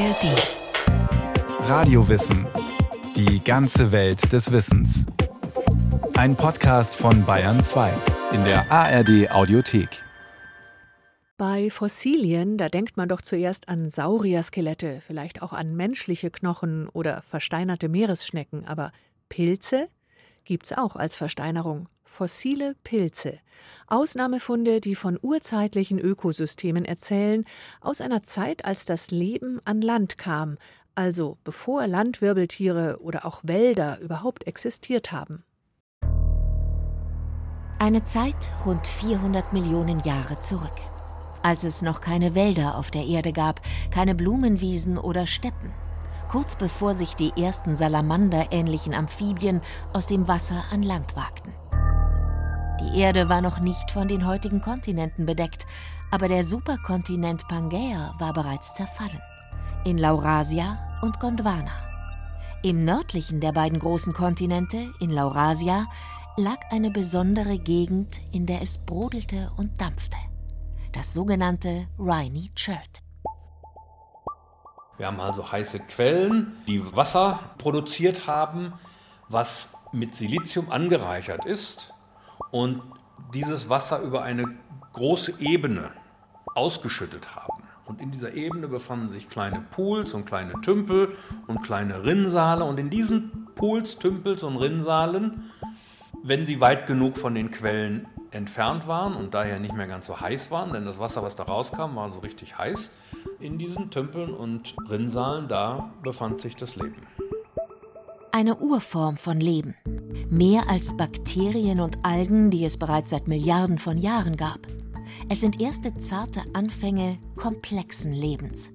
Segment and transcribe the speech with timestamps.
[0.00, 1.68] ARD.
[1.68, 2.46] Radiowissen.
[3.16, 5.04] Die ganze Welt des Wissens.
[6.14, 7.92] Ein Podcast von Bayern 2
[8.32, 10.02] in der ARD Audiothek.
[11.36, 17.20] Bei Fossilien, da denkt man doch zuerst an Saurierskelette, vielleicht auch an menschliche Knochen oder
[17.20, 18.92] versteinerte Meeresschnecken, aber
[19.28, 19.90] Pilze
[20.46, 21.90] gibt's auch als Versteinerung.
[22.10, 23.38] Fossile Pilze.
[23.86, 27.44] Ausnahmefunde, die von urzeitlichen Ökosystemen erzählen,
[27.80, 30.58] aus einer Zeit, als das Leben an Land kam,
[30.96, 35.44] also bevor Landwirbeltiere oder auch Wälder überhaupt existiert haben.
[37.78, 40.80] Eine Zeit rund 400 Millionen Jahre zurück,
[41.42, 43.60] als es noch keine Wälder auf der Erde gab,
[43.92, 45.72] keine Blumenwiesen oder Steppen
[46.30, 51.52] kurz bevor sich die ersten Salamander-ähnlichen Amphibien aus dem Wasser an Land wagten.
[52.80, 55.66] Die Erde war noch nicht von den heutigen Kontinenten bedeckt,
[56.10, 59.20] aber der Superkontinent Pangaea war bereits zerfallen.
[59.84, 61.72] In Laurasia und Gondwana.
[62.62, 65.88] Im nördlichen der beiden großen Kontinente, in Laurasia,
[66.38, 70.16] lag eine besondere Gegend, in der es brodelte und dampfte.
[70.92, 73.02] Das sogenannte Rhynie Chert.
[74.96, 78.72] Wir haben also heiße Quellen, die Wasser produziert haben,
[79.28, 81.92] was mit Silizium angereichert ist
[82.50, 82.82] und
[83.34, 84.44] dieses Wasser über eine
[84.92, 85.90] große Ebene
[86.54, 87.62] ausgeschüttet haben.
[87.86, 92.64] Und in dieser Ebene befanden sich kleine Pools und kleine Tümpel und kleine Rinnsale.
[92.64, 95.50] Und in diesen Pools, Tümpels und Rinnsalen,
[96.22, 100.20] wenn sie weit genug von den Quellen entfernt waren und daher nicht mehr ganz so
[100.20, 102.92] heiß waren, denn das Wasser, was da rauskam, war so richtig heiß.
[103.40, 107.06] In diesen Tümpeln und Rinnsalen, da befand sich das Leben.
[108.32, 109.74] Eine Urform von Leben.
[110.30, 114.68] Mehr als Bakterien und Algen, die es bereits seit Milliarden von Jahren gab.
[115.28, 118.70] Es sind erste zarte Anfänge komplexen Lebens.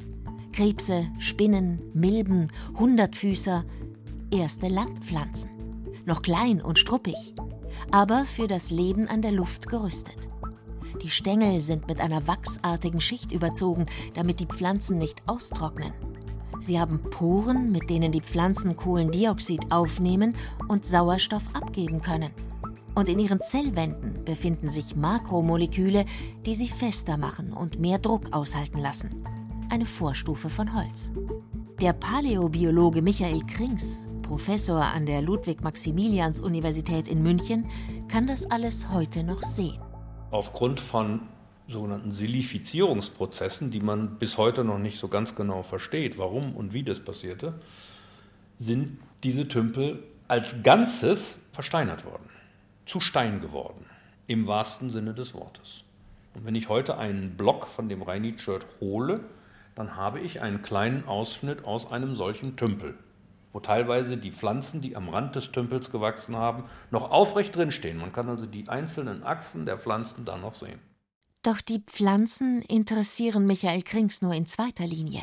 [0.51, 3.63] Krebse, Spinnen, Milben, Hundertfüßer,
[4.29, 5.49] erste Landpflanzen.
[6.05, 7.15] Noch klein und struppig,
[7.91, 10.27] aber für das Leben an der Luft gerüstet.
[11.01, 13.85] Die Stängel sind mit einer wachsartigen Schicht überzogen,
[14.15, 15.93] damit die Pflanzen nicht austrocknen.
[16.59, 20.35] Sie haben Poren, mit denen die Pflanzen Kohlendioxid aufnehmen
[20.67, 22.31] und Sauerstoff abgeben können.
[22.95, 26.05] Und in ihren Zellwänden befinden sich Makromoleküle,
[26.45, 29.23] die sie fester machen und mehr Druck aushalten lassen.
[29.69, 31.11] Eine Vorstufe von Holz.
[31.81, 37.67] Der Paläobiologe Michael Krings Professor an der Ludwig-Maximilians-Universität in München,
[38.07, 39.79] kann das alles heute noch sehen.
[40.31, 41.21] Aufgrund von
[41.67, 46.83] sogenannten Silifizierungsprozessen, die man bis heute noch nicht so ganz genau versteht, warum und wie
[46.83, 47.53] das passierte,
[48.55, 52.29] sind diese Tümpel als Ganzes versteinert worden,
[52.85, 53.85] zu Stein geworden,
[54.27, 55.83] im wahrsten Sinne des Wortes.
[56.33, 59.21] Und wenn ich heute einen Block von dem Rheinitschert hole,
[59.73, 62.95] dann habe ich einen kleinen Ausschnitt aus einem solchen Tümpel
[63.55, 67.97] wo teilweise die Pflanzen, die am Rand des Tümpels gewachsen haben, noch aufrecht drinstehen.
[67.97, 70.81] Man kann also die einzelnen Achsen der Pflanzen da noch sehen.
[71.45, 75.21] Doch die Pflanzen interessieren Michael Krings nur in zweiter Linie.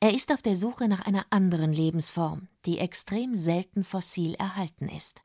[0.00, 5.22] Er ist auf der Suche nach einer anderen Lebensform, die extrem selten fossil erhalten ist.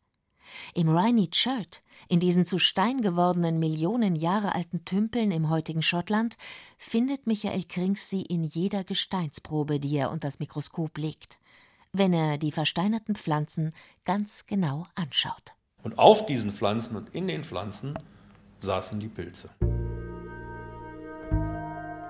[0.73, 6.37] Im Rhynie Chert, in diesen zu Stein gewordenen Millionen Jahre alten Tümpeln im heutigen Schottland,
[6.77, 11.41] findet Michael Krings sie in jeder Gesteinsprobe, die er unter das Mikroskop legt
[11.93, 13.73] wenn er die versteinerten Pflanzen
[14.05, 15.53] ganz genau anschaut.
[15.83, 17.99] Und auf diesen Pflanzen und in den Pflanzen
[18.59, 19.49] saßen die Pilze.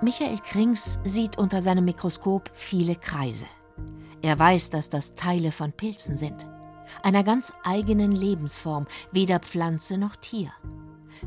[0.02, 3.46] Michael Krings sieht unter seinem Mikroskop viele Kreise.
[4.20, 6.44] Er weiß, dass das Teile von Pilzen sind,
[7.04, 10.50] einer ganz eigenen Lebensform, weder Pflanze noch Tier.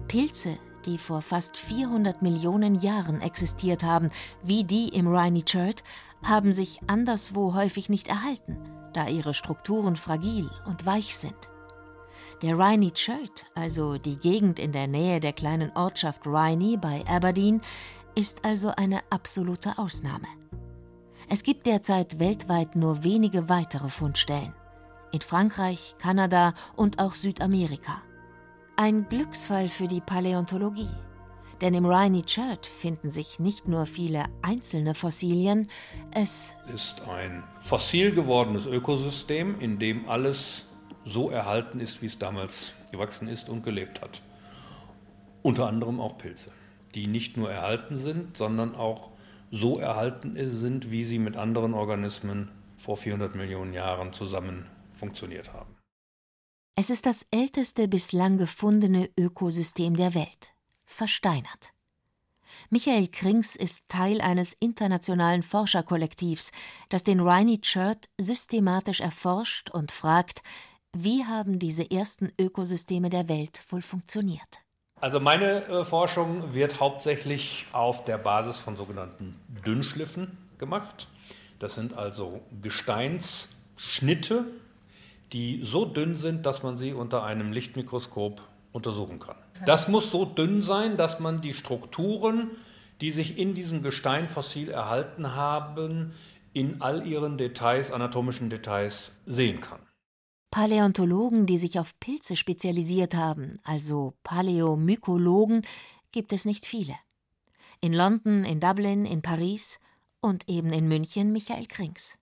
[0.09, 4.11] Pilze, die vor fast 400 Millionen Jahren existiert haben,
[4.43, 5.85] wie die im Rhynie Chert,
[6.21, 8.57] haben sich anderswo häufig nicht erhalten,
[8.91, 11.49] da ihre Strukturen fragil und weich sind.
[12.41, 17.61] Der Rhynie Chert, also die Gegend in der Nähe der kleinen Ortschaft Rhynie bei Aberdeen,
[18.15, 20.27] ist also eine absolute Ausnahme.
[21.29, 24.53] Es gibt derzeit weltweit nur wenige weitere Fundstellen.
[25.11, 28.01] In Frankreich, Kanada und auch Südamerika.
[28.75, 30.89] Ein Glücksfall für die Paläontologie.
[31.61, 35.69] Denn im Rhynie Chert finden sich nicht nur viele einzelne Fossilien,
[36.13, 40.65] es ist ein fossil gewordenes Ökosystem, in dem alles
[41.05, 44.21] so erhalten ist, wie es damals gewachsen ist und gelebt hat.
[45.43, 46.51] Unter anderem auch Pilze,
[46.95, 49.11] die nicht nur erhalten sind, sondern auch
[49.51, 55.75] so erhalten sind, wie sie mit anderen Organismen vor 400 Millionen Jahren zusammen funktioniert haben.
[56.75, 60.53] Es ist das älteste bislang gefundene Ökosystem der Welt
[60.83, 61.71] versteinert.
[62.69, 66.51] Michael Krings ist Teil eines internationalen Forscherkollektivs,
[66.89, 70.41] das den Riney Chert systematisch erforscht und fragt,
[70.93, 74.64] wie haben diese ersten Ökosysteme der Welt wohl funktioniert?
[75.05, 81.07] Also meine äh, Forschung wird hauptsächlich auf der Basis von sogenannten Dünnschliffen gemacht.
[81.59, 84.45] Das sind also Gesteinsschnitte,
[85.31, 88.41] die so dünn sind, dass man sie unter einem Lichtmikroskop
[88.71, 89.35] untersuchen kann.
[89.63, 92.49] Das muss so dünn sein, dass man die Strukturen,
[92.99, 96.13] die sich in diesem Gesteinfossil erhalten haben,
[96.51, 99.84] in all ihren Details, anatomischen Details sehen kann.
[100.55, 105.63] Paläontologen, die sich auf Pilze spezialisiert haben, also Paläomykologen,
[106.13, 106.95] gibt es nicht viele.
[107.81, 109.81] In London, in Dublin, in Paris
[110.21, 112.17] und eben in München Michael Krings.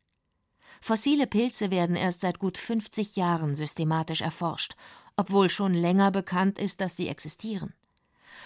[0.81, 4.73] Fossile Pilze werden erst seit gut 50 Jahren systematisch erforscht,
[5.15, 7.75] obwohl schon länger bekannt ist, dass sie existieren.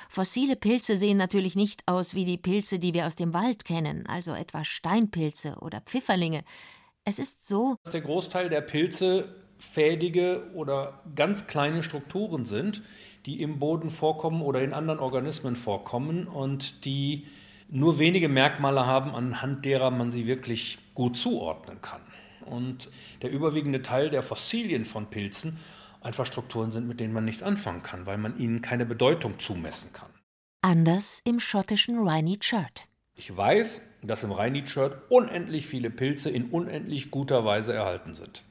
[0.10, 4.06] Fossile Pilze sehen natürlich nicht aus wie die Pilze, die wir aus dem Wald kennen,
[4.06, 6.44] also etwa Steinpilze oder Pfifferlinge.
[7.06, 12.84] Es ist so, dass der Großteil der Pilze fädige oder ganz kleine Strukturen sind,
[13.26, 17.28] die im Boden vorkommen oder in anderen Organismen vorkommen und die
[17.70, 22.02] nur wenige Merkmale haben, anhand derer man sie wirklich gut zuordnen kann.
[22.46, 22.90] Und
[23.22, 25.58] der überwiegende Teil der Fossilien von Pilzen
[26.02, 29.92] einfach Strukturen sind, mit denen man nichts anfangen kann, weil man ihnen keine Bedeutung zumessen
[29.92, 30.10] kann.
[30.62, 32.86] Anders im schottischen Riney Chert.
[33.16, 38.44] Ich weiß, dass im Riney Chert unendlich viele Pilze in unendlich guter Weise erhalten sind.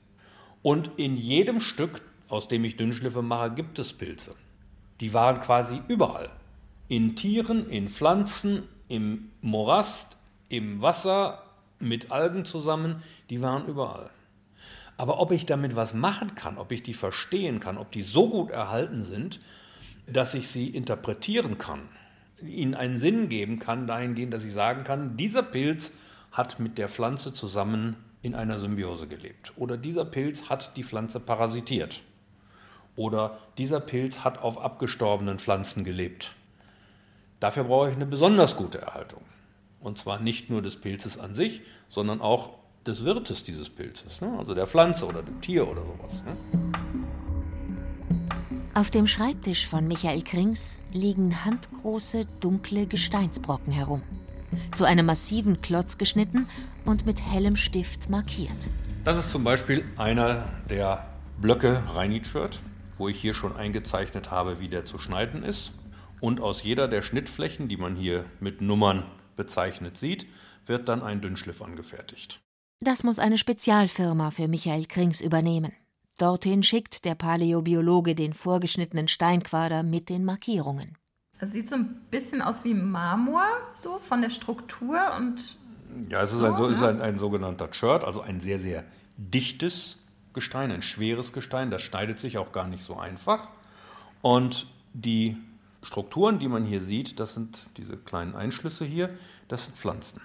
[0.67, 4.35] Und in jedem Stück, aus dem ich Dünnschliffe mache, gibt es Pilze.
[4.99, 6.29] Die waren quasi überall.
[6.89, 10.17] In Tieren, in Pflanzen, im Morast,
[10.49, 11.45] im Wasser,
[11.79, 14.11] mit Algen zusammen, die waren überall.
[14.97, 18.29] Aber ob ich damit was machen kann, ob ich die verstehen kann, ob die so
[18.29, 19.39] gut erhalten sind,
[20.09, 21.83] dass ich sie interpretieren kann,
[22.43, 25.93] ihnen einen Sinn geben kann, dahingehend, dass ich sagen kann, dieser Pilz
[26.33, 29.53] hat mit der Pflanze zusammen in einer Symbiose gelebt.
[29.57, 32.03] Oder dieser Pilz hat die Pflanze parasitiert.
[32.97, 36.33] Oder dieser Pilz hat auf abgestorbenen Pflanzen gelebt.
[37.41, 39.23] Dafür brauche ich eine besonders gute Erhaltung.
[39.81, 42.55] Und zwar nicht nur des Pilzes an sich, sondern auch
[42.87, 44.39] des Wirtes dieses Pilzes, ne?
[44.39, 46.25] also der Pflanze oder dem Tier oder sowas.
[46.25, 46.37] Ne?
[48.75, 54.03] Auf dem Schreibtisch von Michael Krings liegen handgroße, dunkle Gesteinsbrocken herum
[54.73, 56.47] zu einem massiven Klotz geschnitten
[56.85, 58.69] und mit hellem Stift markiert.
[59.05, 61.07] Das ist zum Beispiel einer der
[61.41, 62.61] Blöcke Reinitschirt,
[62.99, 65.73] wo ich hier schon eingezeichnet habe, wie der zu schneiden ist.
[66.21, 69.05] Und aus jeder der Schnittflächen, die man hier mit Nummern
[69.37, 70.27] bezeichnet sieht,
[70.65, 72.41] wird dann ein Dünnschliff angefertigt.
[72.81, 75.73] Das muss eine Spezialfirma für Michael Krings übernehmen.
[76.19, 80.97] Dorthin schickt der Paläobiologe den vorgeschnittenen Steinquader mit den Markierungen.
[81.39, 85.57] Es sieht so ein bisschen aus wie Marmor, so von der Struktur und.
[86.09, 86.73] Ja, es ist, so, ein, so, ne?
[86.73, 88.85] ist ein, ein sogenannter Chert, also ein sehr, sehr
[89.17, 89.99] dichtes
[90.33, 91.71] Gestein, ein schweres Gestein.
[91.71, 93.49] Das schneidet sich auch gar nicht so einfach.
[94.23, 95.37] Und die
[95.83, 99.09] Strukturen, die man hier sieht, das sind diese kleinen Einschlüsse hier,
[99.49, 100.21] das sind Pflanzen.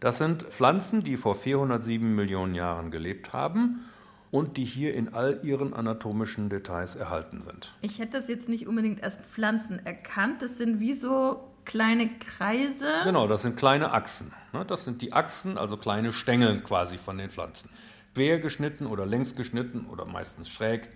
[0.00, 3.84] Das sind Pflanzen, die vor 407 Millionen Jahren gelebt haben
[4.30, 7.74] und die hier in all ihren anatomischen Details erhalten sind.
[7.80, 10.42] Ich hätte das jetzt nicht unbedingt als Pflanzen erkannt.
[10.42, 12.86] Das sind wie so kleine Kreise.
[13.04, 14.32] Genau, das sind kleine Achsen.
[14.52, 14.64] Ne?
[14.64, 17.70] Das sind die Achsen, also kleine Stängel quasi von den Pflanzen.
[18.14, 20.88] Quer geschnitten oder längs geschnitten oder meistens schräg.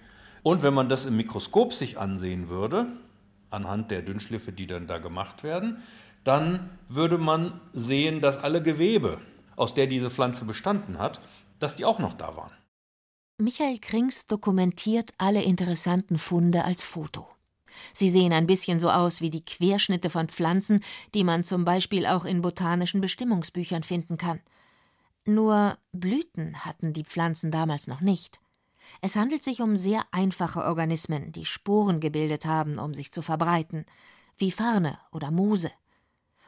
[0.43, 2.87] Und wenn man das im Mikroskop sich ansehen würde,
[3.51, 5.83] anhand der Dünnschliffe, die dann da gemacht werden,
[6.25, 9.19] dann würde man sehen, dass alle Gewebe,
[9.57, 11.21] aus der diese Pflanze bestanden hat,
[11.59, 12.53] dass die auch noch da waren.
[13.41, 17.27] Michael Krings dokumentiert alle interessanten Funde als Foto.
[17.95, 22.05] Sie sehen ein bisschen so aus wie die Querschnitte von Pflanzen, die man zum Beispiel
[22.05, 24.41] auch in botanischen Bestimmungsbüchern finden kann.
[25.25, 28.41] Nur Blüten hatten die Pflanzen damals noch nicht.
[29.01, 33.87] Es handelt sich um sehr einfache Organismen, die Sporen gebildet haben, um sich zu verbreiten,
[34.37, 35.71] wie Farne oder Moose.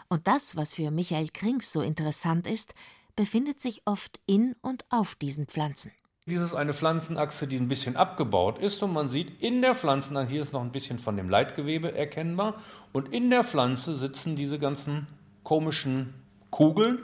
[0.09, 2.75] Und das, was für Michael Krings so interessant ist,
[3.17, 5.93] befindet sich oft in und auf diesen Pflanzen.
[6.27, 10.25] Dies ist eine Pflanzenachse, die ein bisschen abgebaut ist und man sieht in der Pflanze,
[10.25, 12.63] hier ist noch ein bisschen von dem Leitgewebe erkennbar
[12.93, 15.09] und in der Pflanze sitzen diese ganzen
[15.43, 16.15] komischen
[16.51, 17.01] Kugeln,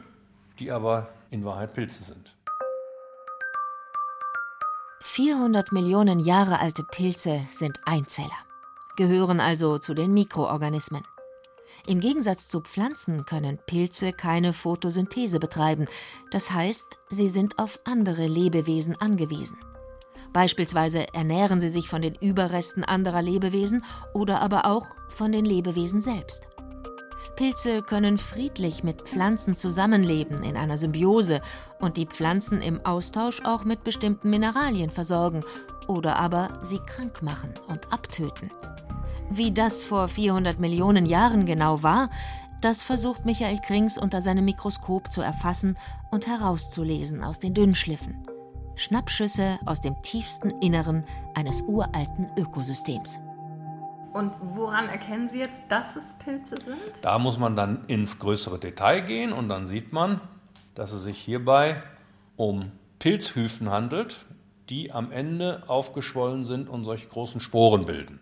[0.60, 2.36] die aber in Wahrheit Pilze sind.
[5.00, 8.46] 400 Millionen Jahre alte Pilze sind Einzeller,
[8.96, 11.02] gehören also zu den Mikroorganismen.
[11.88, 15.86] Im Gegensatz zu Pflanzen können Pilze keine Photosynthese betreiben,
[16.30, 19.56] das heißt, sie sind auf andere Lebewesen angewiesen.
[20.34, 26.02] Beispielsweise ernähren sie sich von den Überresten anderer Lebewesen oder aber auch von den Lebewesen
[26.02, 26.46] selbst.
[27.36, 31.40] Pilze können friedlich mit Pflanzen zusammenleben in einer Symbiose
[31.80, 35.42] und die Pflanzen im Austausch auch mit bestimmten Mineralien versorgen
[35.86, 38.50] oder aber sie krank machen und abtöten.
[39.30, 42.08] Wie das vor 400 Millionen Jahren genau war,
[42.62, 45.76] das versucht Michael Krings unter seinem Mikroskop zu erfassen
[46.10, 48.26] und herauszulesen aus den Dünnschliffen.
[48.74, 51.04] Schnappschüsse aus dem tiefsten Inneren
[51.34, 53.20] eines uralten Ökosystems.
[54.14, 56.78] Und woran erkennen Sie jetzt, dass es Pilze sind?
[57.02, 60.20] Da muss man dann ins größere Detail gehen und dann sieht man,
[60.74, 61.82] dass es sich hierbei
[62.36, 64.24] um Pilzhyphen handelt,
[64.70, 68.20] die am Ende aufgeschwollen sind und solche großen Sporen bilden.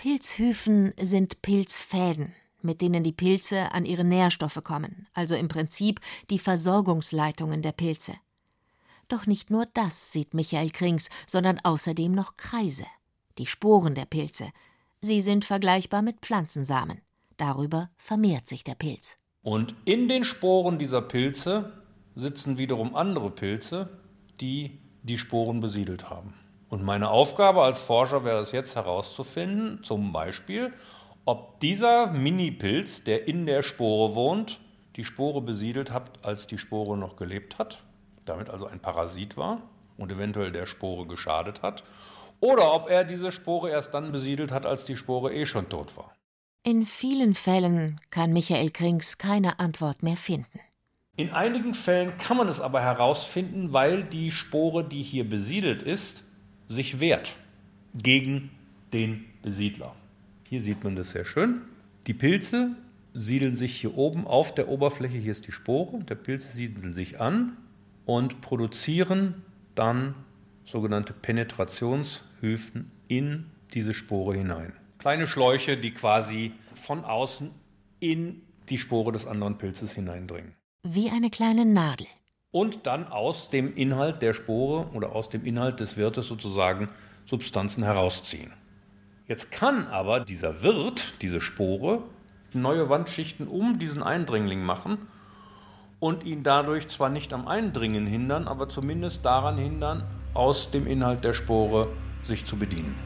[0.00, 6.38] Pilzhyphen sind Pilzfäden, mit denen die Pilze an ihre Nährstoffe kommen, also im Prinzip die
[6.38, 8.14] Versorgungsleitungen der Pilze.
[9.08, 12.86] Doch nicht nur das sieht Michael Krings, sondern außerdem noch Kreise,
[13.36, 14.52] die Sporen der Pilze.
[15.02, 17.02] Sie sind vergleichbar mit Pflanzensamen.
[17.36, 19.18] Darüber vermehrt sich der Pilz.
[19.42, 21.74] Und in den Sporen dieser Pilze
[22.14, 24.00] sitzen wiederum andere Pilze,
[24.40, 26.32] die die Sporen besiedelt haben.
[26.70, 30.72] Und meine Aufgabe als Forscher wäre es jetzt herauszufinden, zum Beispiel,
[31.26, 34.60] ob dieser Mini-Pilz, der in der Spore wohnt,
[34.96, 37.82] die Spore besiedelt hat, als die Spore noch gelebt hat
[38.30, 39.62] damit also ein Parasit war
[39.98, 41.82] und eventuell der Spore geschadet hat,
[42.40, 45.94] oder ob er diese Spore erst dann besiedelt hat, als die Spore eh schon tot
[45.96, 46.14] war.
[46.62, 50.60] In vielen Fällen kann Michael Krings keine Antwort mehr finden.
[51.16, 56.24] In einigen Fällen kann man es aber herausfinden, weil die Spore, die hier besiedelt ist,
[56.70, 57.34] sich wehrt
[57.94, 58.50] gegen
[58.92, 59.94] den Besiedler.
[60.48, 61.62] Hier sieht man das sehr schön.
[62.06, 62.76] Die Pilze
[63.12, 67.20] siedeln sich hier oben auf der Oberfläche, hier ist die Spore, der Pilz siedelt sich
[67.20, 67.56] an
[68.06, 69.42] und produzieren
[69.74, 70.14] dann
[70.64, 74.72] sogenannte Penetrationshöfen in diese Spore hinein.
[74.98, 77.50] Kleine Schläuche, die quasi von außen
[77.98, 80.54] in die Spore des anderen Pilzes hineindringen.
[80.86, 82.06] Wie eine kleine Nadel.
[82.52, 86.88] Und dann aus dem Inhalt der Spore oder aus dem Inhalt des Wirtes sozusagen
[87.24, 88.52] Substanzen herausziehen.
[89.28, 92.02] Jetzt kann aber dieser Wirt, diese Spore,
[92.52, 94.98] neue Wandschichten um diesen Eindringling machen
[96.00, 100.02] und ihn dadurch zwar nicht am Eindringen hindern, aber zumindest daran hindern,
[100.34, 101.88] aus dem Inhalt der Spore
[102.24, 102.96] sich zu bedienen.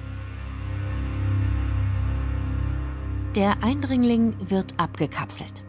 [3.35, 5.65] Der Eindringling wird abgekapselt.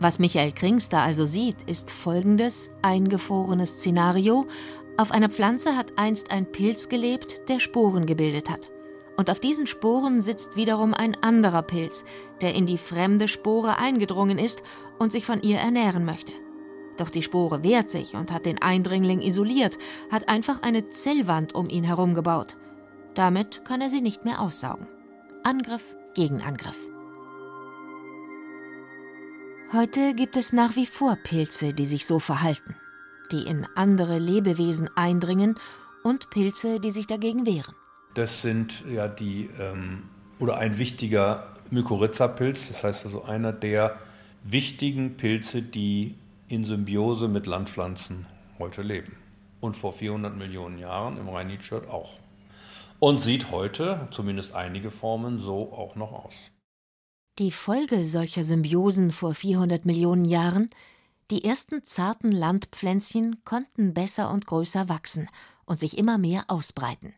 [0.00, 4.46] Was Michael Krings da also sieht, ist folgendes eingefrorenes Szenario.
[4.96, 8.70] Auf einer Pflanze hat einst ein Pilz gelebt, der Sporen gebildet hat.
[9.16, 12.04] Und auf diesen Sporen sitzt wiederum ein anderer Pilz,
[12.40, 14.62] der in die fremde Spore eingedrungen ist
[15.00, 16.32] und sich von ihr ernähren möchte.
[16.96, 19.78] Doch die Spore wehrt sich und hat den Eindringling isoliert,
[20.10, 22.56] hat einfach eine Zellwand um ihn herum gebaut.
[23.14, 24.86] Damit kann er sie nicht mehr aussaugen.
[25.42, 26.78] Angriff gegen Angriff.
[29.70, 32.74] Heute gibt es nach wie vor Pilze, die sich so verhalten,
[33.30, 35.56] die in andere Lebewesen eindringen
[36.02, 37.74] und Pilze, die sich dagegen wehren.
[38.14, 40.04] Das sind ja die, ähm,
[40.38, 43.98] oder ein wichtiger Mykorrhiza-Pilz, das heißt also einer der
[44.42, 46.14] wichtigen Pilze, die
[46.48, 48.24] in Symbiose mit Landpflanzen
[48.58, 49.16] heute leben.
[49.60, 52.20] Und vor 400 Millionen Jahren im Rhein-Nietzsche auch.
[53.00, 56.50] Und sieht heute, zumindest einige Formen, so auch noch aus.
[57.38, 60.70] Die Folge solcher Symbiosen vor 400 Millionen Jahren?
[61.30, 65.28] Die ersten zarten Landpflänzchen konnten besser und größer wachsen
[65.64, 67.14] und sich immer mehr ausbreiten.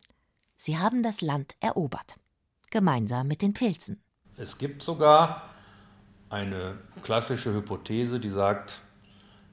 [0.57, 2.17] Sie haben das Land erobert,
[2.69, 3.99] gemeinsam mit den Pilzen.
[4.37, 5.41] Es gibt sogar
[6.29, 8.79] eine klassische Hypothese, die sagt,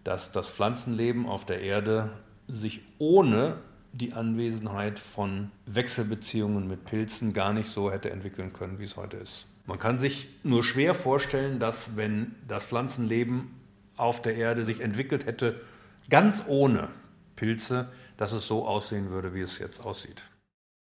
[0.04, 2.12] dass das Pflanzenleben auf der Erde
[2.46, 3.62] sich ohne
[3.94, 9.16] die Anwesenheit von Wechselbeziehungen mit Pilzen gar nicht so hätte entwickeln können, wie es heute
[9.16, 9.46] ist.
[9.68, 13.54] Man kann sich nur schwer vorstellen, dass wenn das Pflanzenleben
[13.98, 15.60] auf der Erde sich entwickelt hätte,
[16.08, 16.88] ganz ohne
[17.36, 20.24] Pilze, dass es so aussehen würde, wie es jetzt aussieht.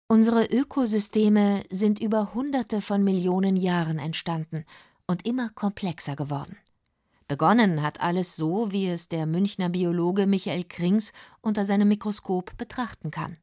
[0.10, 4.66] Unsere Ökosysteme sind über Hunderte von Millionen Jahren entstanden
[5.08, 6.58] und immer komplexer geworden.
[7.30, 13.10] Begonnen hat alles so, wie es der Münchner Biologe Michael Krings unter seinem Mikroskop betrachten
[13.10, 13.38] kann.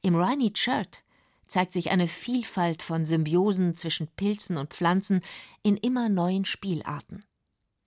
[0.00, 1.02] Im Riney Chert
[1.50, 5.20] zeigt sich eine Vielfalt von Symbiosen zwischen Pilzen und Pflanzen
[5.62, 7.24] in immer neuen Spielarten.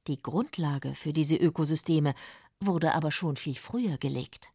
[0.07, 2.13] Die Grundlage für diese Ökosysteme
[2.59, 4.49] wurde aber schon viel früher gelegt.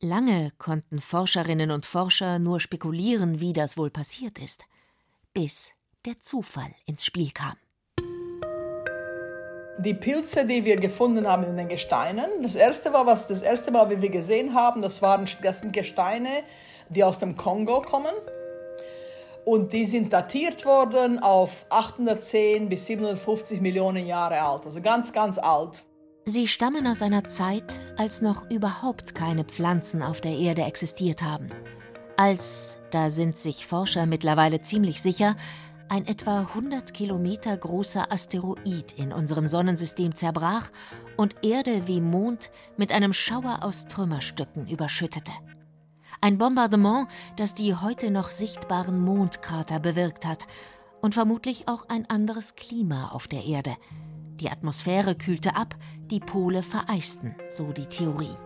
[0.00, 4.64] Lange konnten Forscherinnen und Forscher nur spekulieren, wie das wohl passiert ist,
[5.32, 5.72] bis
[6.04, 7.56] der Zufall ins Spiel kam
[9.78, 12.42] die Pilze, die wir gefunden haben in den Gesteinen.
[12.42, 15.72] Das erste war, was das erste Mal, wie wir gesehen haben, das waren das sind
[15.72, 16.30] Gesteine,
[16.88, 18.14] die aus dem Kongo kommen.
[19.44, 25.38] Und die sind datiert worden auf 810 bis 750 Millionen Jahre alt, also ganz, ganz
[25.38, 25.84] alt.
[26.26, 31.50] Sie stammen aus einer Zeit, als noch überhaupt keine Pflanzen auf der Erde existiert haben.
[32.16, 35.36] Als, da sind sich Forscher mittlerweile ziemlich sicher,
[35.90, 40.70] ein etwa 100 Kilometer großer Asteroid in unserem Sonnensystem zerbrach
[41.18, 45.32] und Erde wie Mond mit einem Schauer aus Trümmerstücken überschüttete.
[46.20, 50.46] Ein Bombardement, das die heute noch sichtbaren Mondkrater bewirkt hat
[51.00, 53.76] und vermutlich auch ein anderes Klima auf der Erde.
[54.40, 55.76] Die Atmosphäre kühlte ab,
[56.10, 58.36] die Pole vereisten, so die Theorie.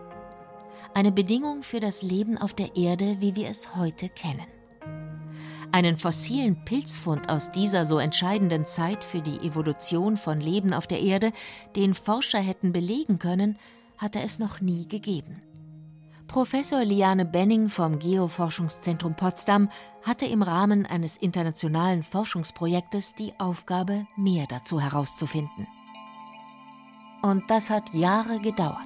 [0.95, 4.47] Eine Bedingung für das Leben auf der Erde, wie wir es heute kennen.
[5.71, 11.01] Einen fossilen Pilzfund aus dieser so entscheidenden Zeit für die Evolution von Leben auf der
[11.01, 11.33] Erde,
[11.77, 13.59] den Forscher hätten belegen können,
[13.99, 15.43] hatte es noch nie gegeben.
[16.29, 19.71] Professor Liane Benning vom Geoforschungszentrum Potsdam
[20.03, 25.67] hatte im Rahmen eines internationalen Forschungsprojektes die Aufgabe, mehr dazu herauszufinden.
[27.23, 28.77] Und das hat Jahre gedauert.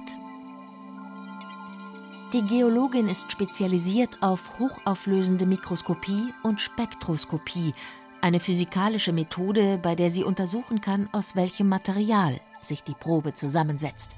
[2.31, 7.73] Die Geologin ist spezialisiert auf hochauflösende Mikroskopie und Spektroskopie,
[8.21, 14.15] eine physikalische Methode, bei der sie untersuchen kann, aus welchem Material sich die Probe zusammensetzt.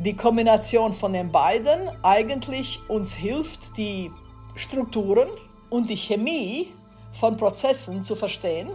[0.00, 4.12] Die Kombination von den beiden eigentlich uns hilft, die
[4.54, 5.28] Strukturen
[5.70, 6.72] und die Chemie
[7.18, 8.70] von Prozessen zu verstehen,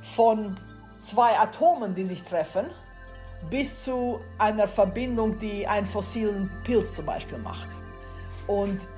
[0.00, 0.54] von
[0.98, 2.70] zwei Atomen, die sich treffen,
[3.50, 7.68] bis zu einer Verbindung, die einen fossilen Pilz zum Beispiel macht.
[8.46, 8.88] Und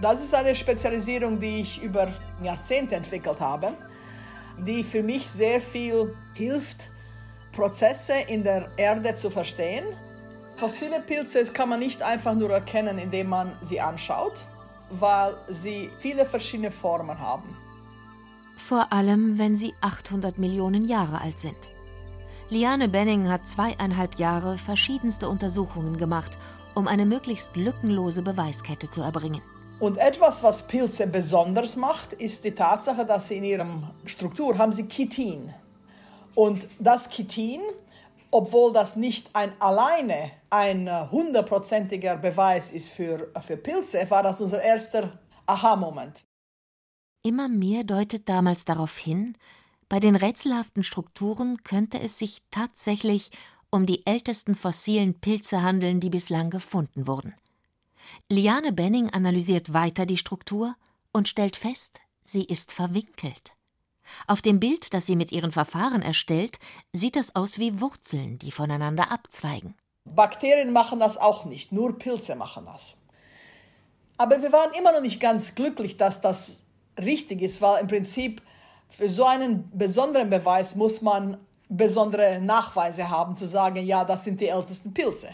[0.00, 2.12] das ist eine Spezialisierung, die ich über
[2.44, 3.72] Jahrzehnte entwickelt habe,
[4.58, 6.90] die für mich sehr viel hilft,
[7.50, 9.84] Prozesse in der Erde zu verstehen.
[10.64, 14.46] Fossile Pilze kann man nicht einfach nur erkennen, indem man sie anschaut,
[14.88, 17.54] weil sie viele verschiedene Formen haben.
[18.56, 21.68] Vor allem, wenn sie 800 Millionen Jahre alt sind.
[22.48, 26.38] Liane Benning hat zweieinhalb Jahre verschiedenste Untersuchungen gemacht,
[26.74, 29.42] um eine möglichst lückenlose Beweiskette zu erbringen.
[29.80, 34.72] Und etwas, was Pilze besonders macht, ist die Tatsache, dass sie in ihrer Struktur haben
[34.72, 35.52] sie Chitin.
[36.34, 37.60] Und das Chitin,
[38.34, 44.60] obwohl das nicht ein alleine ein hundertprozentiger Beweis ist für, für Pilze, war das unser
[44.60, 46.24] erster Aha-Moment.
[47.22, 49.38] Immer mehr deutet damals darauf hin,
[49.88, 53.30] bei den rätselhaften Strukturen könnte es sich tatsächlich
[53.70, 57.34] um die ältesten fossilen Pilze handeln, die bislang gefunden wurden.
[58.28, 60.74] Liane Benning analysiert weiter die Struktur
[61.12, 63.54] und stellt fest, sie ist verwinkelt.
[64.26, 66.58] Auf dem Bild, das sie mit ihren Verfahren erstellt,
[66.92, 69.74] sieht das aus wie Wurzeln, die voneinander abzweigen.
[70.04, 72.98] Bakterien machen das auch nicht, nur Pilze machen das.
[74.16, 76.64] Aber wir waren immer noch nicht ganz glücklich, dass das
[76.98, 78.42] richtig ist, weil im Prinzip
[78.88, 84.40] für so einen besonderen Beweis muss man besondere Nachweise haben, zu sagen, ja, das sind
[84.40, 85.28] die ältesten Pilze.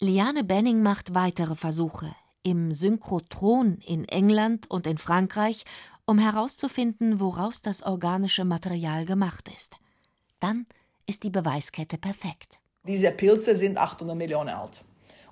[0.00, 5.64] Liane Benning macht weitere Versuche im Synchrotron in England und in Frankreich,
[6.08, 9.76] um herauszufinden, woraus das organische Material gemacht ist.
[10.40, 10.66] Dann
[11.06, 12.58] ist die Beweiskette perfekt.
[12.84, 14.84] Diese Pilze sind 800 Millionen alt.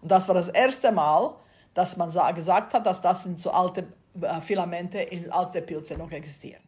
[0.03, 1.35] Und das war das erste Mal,
[1.73, 3.87] dass man gesagt hat, dass das sind so alte
[4.21, 6.63] äh, Filamente in alte Pilze noch existieren.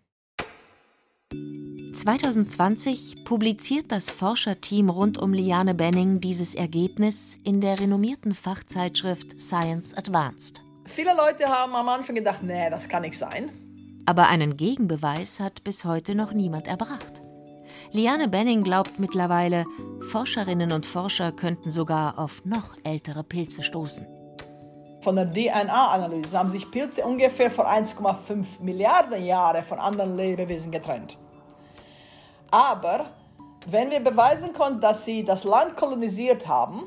[1.95, 9.93] 2020 publiziert das Forscherteam rund um Liane Benning dieses Ergebnis in der renommierten Fachzeitschrift Science
[9.95, 10.63] Advanced.
[10.87, 13.68] Viele Leute haben am Anfang gedacht, nee, das kann nicht sein.
[14.09, 17.21] Aber einen Gegenbeweis hat bis heute noch niemand erbracht.
[17.93, 19.67] Liane Benning glaubt mittlerweile,
[20.09, 24.07] Forscherinnen und Forscher könnten sogar auf noch ältere Pilze stoßen.
[25.03, 31.19] Von der DNA-Analyse haben sich Pilze ungefähr vor 1,5 Milliarden Jahren von anderen Lebewesen getrennt.
[32.51, 33.11] Aber
[33.67, 36.85] wenn wir beweisen konnten, dass sie das Land kolonisiert haben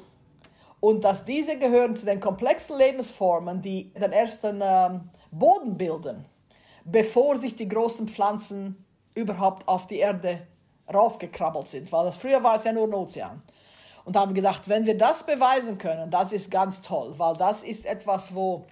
[0.79, 6.25] und dass diese gehören zu den komplexen Lebensformen, die den ersten äh, Boden bilden,
[6.85, 10.47] bevor sich die großen Pflanzen überhaupt auf die Erde
[10.91, 13.41] raufgekrabbelt sind, weil das früher war es ja nur ein Ozean.
[14.03, 17.85] Und haben gedacht, wenn wir das beweisen können, das ist ganz toll, weil das ist
[17.85, 18.65] etwas, wo,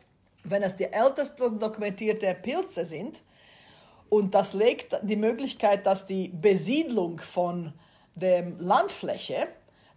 [0.44, 3.22] wenn es die ältesten dokumentierte Pilze sind,
[4.10, 7.74] und das legt die Möglichkeit, dass die Besiedlung von
[8.16, 9.48] der Landfläche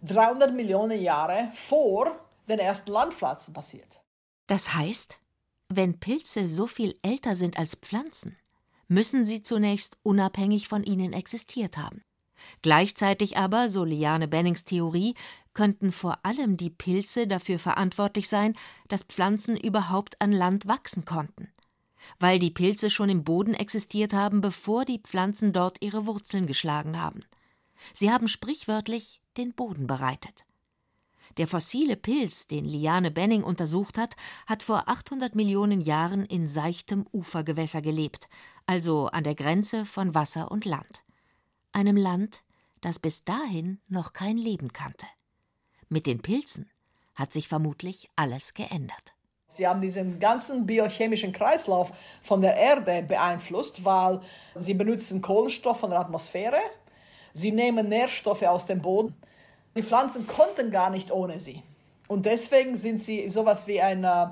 [0.03, 2.11] 300 Millionen Jahre vor
[2.47, 4.01] den ersten Landpflanzen passiert.
[4.47, 5.17] Das heißt,
[5.75, 8.37] wenn Pilze so viel älter sind als Pflanzen,
[8.87, 12.03] müssen sie zunächst unabhängig von ihnen existiert haben.
[12.61, 15.13] Gleichzeitig aber, so Liane Bennings Theorie,
[15.53, 18.55] könnten vor allem die Pilze dafür verantwortlich sein,
[18.87, 21.49] dass Pflanzen überhaupt an Land wachsen konnten.
[22.19, 26.99] weil die Pilze schon im Boden existiert haben, bevor die Pflanzen dort ihre Wurzeln geschlagen
[26.99, 27.23] haben.
[27.93, 30.45] Sie haben sprichwörtlich den Boden bereitet.
[31.37, 34.15] Der fossile Pilz, den Liane Benning untersucht hat,
[34.45, 38.29] hat vor 800 Millionen Jahren in seichtem Ufergewässer gelebt,
[38.67, 41.03] also an der Grenze von Wasser und Land.
[41.71, 42.43] Einem Land,
[42.81, 45.07] das bis dahin noch kein Leben kannte.
[45.89, 46.69] Mit den Pilzen
[47.15, 49.13] hat sich vermutlich alles geändert.
[49.47, 51.91] Sie haben diesen ganzen biochemischen Kreislauf
[52.23, 54.19] von der Erde beeinflusst, weil
[54.55, 56.57] sie benutzen Kohlenstoff von der Atmosphäre,
[57.33, 59.15] sie nehmen Nährstoffe aus dem Boden.
[59.75, 61.63] Die Pflanzen konnten gar nicht ohne sie.
[62.07, 64.27] Und deswegen sind sie sowas wie ein äh,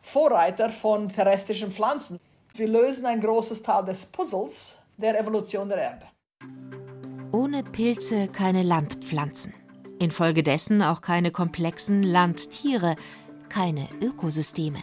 [0.00, 2.18] Vorreiter von terrestrischen Pflanzen.
[2.54, 6.06] Wir lösen ein großes Teil des Puzzles der Evolution der Erde.
[7.32, 9.52] Ohne Pilze keine Landpflanzen.
[9.98, 12.96] Infolgedessen auch keine komplexen Landtiere,
[13.48, 14.82] keine Ökosysteme.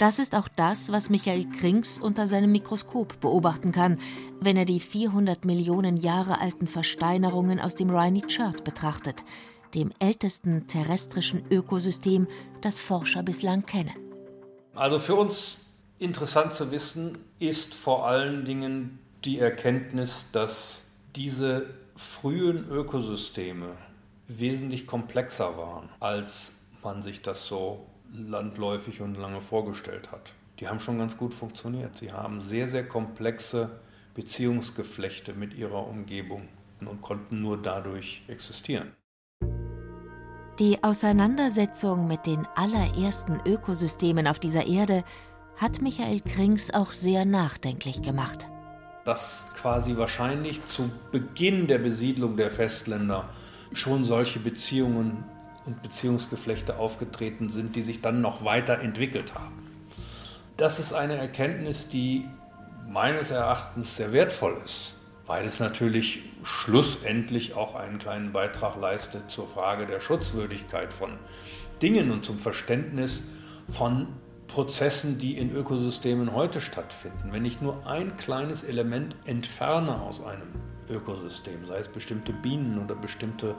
[0.00, 3.98] Das ist auch das, was Michael Krings unter seinem Mikroskop beobachten kann,
[4.40, 9.16] wenn er die 400 Millionen Jahre alten Versteinerungen aus dem Riney Chert betrachtet,
[9.74, 12.28] dem ältesten terrestrischen Ökosystem,
[12.62, 13.92] das Forscher bislang kennen.
[14.74, 15.58] Also für uns
[15.98, 23.76] interessant zu wissen ist vor allen Dingen die Erkenntnis, dass diese frühen Ökosysteme
[24.28, 30.32] wesentlich komplexer waren als man sich das so landläufig und lange vorgestellt hat.
[30.58, 31.96] Die haben schon ganz gut funktioniert.
[31.96, 33.80] Sie haben sehr, sehr komplexe
[34.14, 36.48] Beziehungsgeflechte mit ihrer Umgebung
[36.80, 38.92] und konnten nur dadurch existieren.
[40.58, 45.04] Die Auseinandersetzung mit den allerersten Ökosystemen auf dieser Erde
[45.56, 48.46] hat Michael Krings auch sehr nachdenklich gemacht.
[49.06, 53.30] Dass quasi wahrscheinlich zu Beginn der Besiedlung der Festländer
[53.72, 55.24] schon solche Beziehungen
[55.66, 59.66] und Beziehungsgeflechte aufgetreten sind, die sich dann noch weiterentwickelt haben.
[60.56, 62.28] Das ist eine Erkenntnis, die
[62.88, 64.94] meines Erachtens sehr wertvoll ist,
[65.26, 71.18] weil es natürlich schlussendlich auch einen kleinen Beitrag leistet zur Frage der Schutzwürdigkeit von
[71.82, 73.22] Dingen und zum Verständnis
[73.68, 74.08] von
[74.48, 77.30] Prozessen, die in Ökosystemen heute stattfinden.
[77.30, 80.48] Wenn ich nur ein kleines Element entferne aus einem
[80.90, 83.54] Ökosystem, sei es bestimmte Bienen oder bestimmte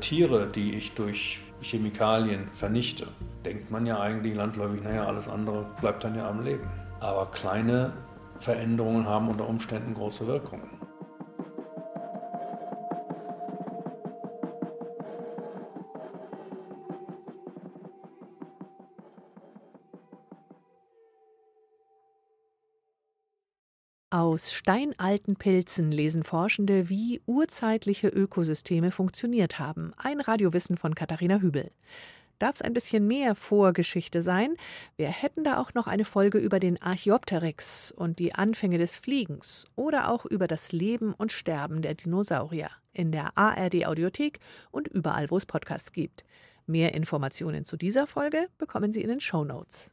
[0.00, 3.08] Tiere, die ich durch Chemikalien vernichte,
[3.44, 6.68] denkt man ja eigentlich landläufig, naja, alles andere bleibt dann ja am Leben.
[7.00, 7.92] Aber kleine
[8.38, 10.79] Veränderungen haben unter Umständen große Wirkungen.
[24.12, 29.92] Aus steinalten Pilzen lesen Forschende, wie urzeitliche Ökosysteme funktioniert haben.
[29.96, 31.70] Ein Radiowissen von Katharina Hübel.
[32.40, 34.56] Darf es ein bisschen mehr Vorgeschichte sein?
[34.96, 39.68] Wir hätten da auch noch eine Folge über den Archaeopteryx und die Anfänge des Fliegens
[39.76, 44.40] oder auch über das Leben und Sterben der Dinosaurier in der ARD Audiothek
[44.72, 46.24] und überall, wo es Podcasts gibt.
[46.66, 49.92] Mehr Informationen zu dieser Folge bekommen Sie in den Show Notes.